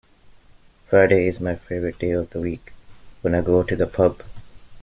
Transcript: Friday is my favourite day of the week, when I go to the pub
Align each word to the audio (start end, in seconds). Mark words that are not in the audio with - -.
Friday 0.87 1.27
is 1.27 1.39
my 1.39 1.53
favourite 1.55 1.99
day 1.99 2.09
of 2.09 2.31
the 2.31 2.41
week, 2.41 2.73
when 3.21 3.35
I 3.35 3.41
go 3.41 3.61
to 3.61 3.75
the 3.75 3.85
pub 3.85 4.23